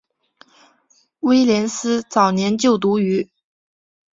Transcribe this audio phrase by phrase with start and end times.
[1.19, 3.29] 威廉斯早年就读于。